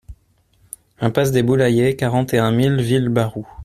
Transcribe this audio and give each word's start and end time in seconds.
Impasse 0.99 1.29
des 1.31 1.43
Boulayes, 1.43 1.95
quarante 1.95 2.33
et 2.33 2.39
un 2.39 2.51
mille 2.51 2.81
Villebarou 2.81 3.47